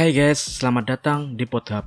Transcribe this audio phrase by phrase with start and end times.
[0.00, 1.84] Hai guys, selamat datang di Podhub.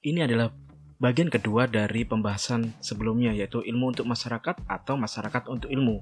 [0.00, 0.48] Ini adalah
[0.96, 6.00] bagian kedua dari pembahasan sebelumnya yaitu ilmu untuk masyarakat atau masyarakat untuk ilmu.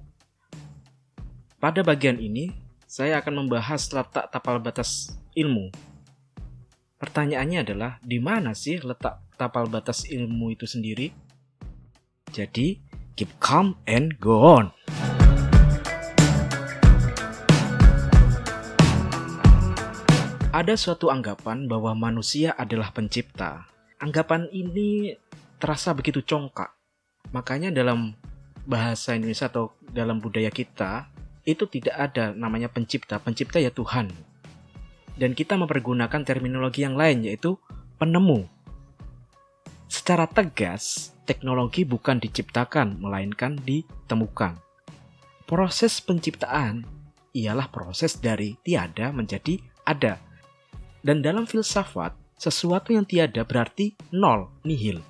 [1.58, 2.54] Pada bagian ini,
[2.86, 5.74] saya akan membahas letak tapal batas ilmu.
[6.94, 11.10] Pertanyaannya adalah di mana sih letak tapal batas ilmu itu sendiri?
[12.30, 12.78] Jadi,
[13.18, 14.77] keep calm and go on.
[20.58, 23.70] Ada suatu anggapan bahwa manusia adalah pencipta.
[24.02, 25.14] Anggapan ini
[25.62, 26.74] terasa begitu congkak.
[27.30, 28.18] Makanya dalam
[28.66, 31.14] bahasa Indonesia atau dalam budaya kita
[31.46, 33.22] itu tidak ada namanya pencipta.
[33.22, 34.10] Pencipta ya Tuhan.
[35.14, 37.54] Dan kita mempergunakan terminologi yang lain yaitu
[38.02, 38.50] penemu.
[39.86, 44.58] Secara tegas, teknologi bukan diciptakan melainkan ditemukan.
[45.46, 46.82] Proses penciptaan
[47.30, 50.26] ialah proses dari tiada menjadi ada
[51.08, 55.00] dan dalam filsafat, sesuatu yang tiada berarti nol, nihil.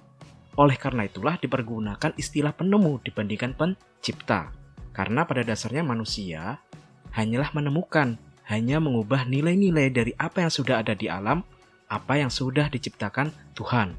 [0.54, 4.54] Oleh karena itulah dipergunakan istilah penemu dibandingkan pencipta.
[4.94, 6.62] Karena pada dasarnya manusia
[7.18, 8.14] hanyalah menemukan,
[8.46, 11.42] hanya mengubah nilai-nilai dari apa yang sudah ada di alam,
[11.90, 13.98] apa yang sudah diciptakan Tuhan.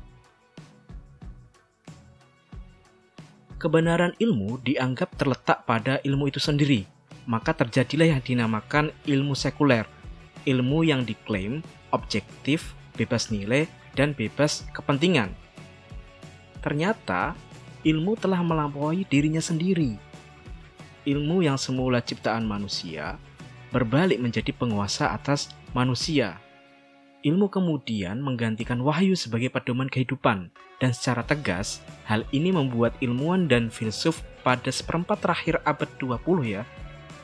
[3.59, 6.87] Kebenaran ilmu dianggap terletak pada ilmu itu sendiri,
[7.27, 9.83] maka terjadilah yang dinamakan ilmu sekuler,
[10.45, 13.65] ilmu yang diklaim objektif, bebas nilai,
[13.97, 15.33] dan bebas kepentingan.
[16.59, 17.33] Ternyata,
[17.87, 19.95] ilmu telah melampaui dirinya sendiri.
[21.07, 23.17] Ilmu yang semula ciptaan manusia
[23.69, 26.41] berbalik menjadi penguasa atas manusia.
[27.19, 33.67] Ilmu kemudian menggantikan wahyu sebagai pedoman kehidupan, dan secara tegas, hal ini membuat ilmuwan dan
[33.67, 36.63] filsuf pada seperempat terakhir abad 20 ya,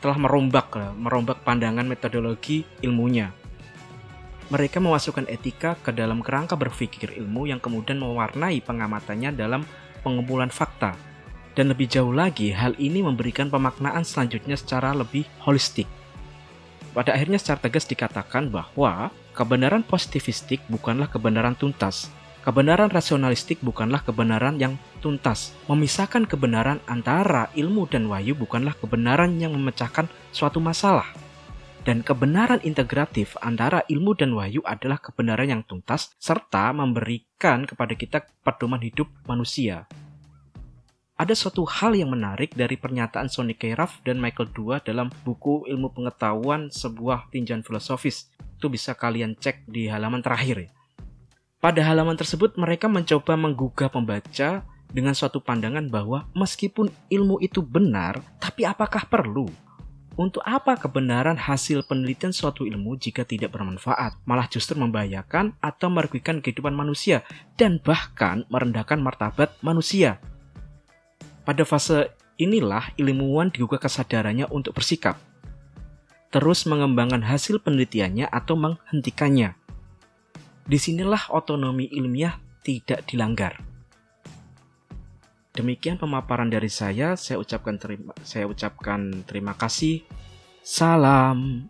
[0.05, 3.33] telah merombak merombak pandangan metodologi ilmunya
[4.53, 9.65] mereka memasukkan etika ke dalam kerangka berpikir ilmu yang kemudian mewarnai pengamatannya dalam
[10.05, 10.93] pengumpulan fakta.
[11.57, 15.89] Dan lebih jauh lagi, hal ini memberikan pemaknaan selanjutnya secara lebih holistik.
[16.93, 22.13] Pada akhirnya secara tegas dikatakan bahwa kebenaran positivistik bukanlah kebenaran tuntas.
[22.45, 25.57] Kebenaran rasionalistik bukanlah kebenaran yang tuntas.
[25.65, 31.09] Memisahkan kebenaran antara ilmu dan wahyu bukanlah kebenaran yang memecahkan suatu masalah
[31.85, 38.25] dan kebenaran integratif antara ilmu dan wahyu adalah kebenaran yang tuntas serta memberikan kepada kita
[38.41, 39.85] pedoman hidup manusia.
[41.15, 45.95] Ada suatu hal yang menarik dari pernyataan Sonny Keraf dan Michael Dua dalam buku Ilmu
[45.95, 48.27] Pengetahuan sebuah tinjauan filosofis.
[48.59, 50.69] Itu bisa kalian cek di halaman terakhir ya.
[51.65, 54.61] Pada halaman tersebut mereka mencoba menggugah pembaca
[54.93, 59.49] dengan suatu pandangan bahwa meskipun ilmu itu benar, tapi apakah perlu
[60.13, 66.37] untuk apa kebenaran hasil penelitian suatu ilmu jika tidak bermanfaat, malah justru membahayakan atau merugikan
[66.37, 67.25] kehidupan manusia
[67.57, 70.21] dan bahkan merendahkan martabat manusia?
[71.49, 75.17] Pada fase inilah ilmuwan digugah kesadarannya untuk bersikap,
[76.29, 79.64] terus mengembangkan hasil penelitiannya atau menghentikannya.
[80.65, 83.61] Di sinilah otonomi ilmiah tidak dilanggar.
[85.53, 87.13] Demikian pemaparan dari saya.
[87.13, 90.01] Saya ucapkan terima saya ucapkan terima kasih.
[90.65, 91.69] Salam.